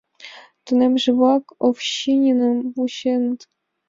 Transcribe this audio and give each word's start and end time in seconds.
Тунемше-влак 0.65 1.45
Овчининым 1.65 2.57
вученыт. 2.75 3.39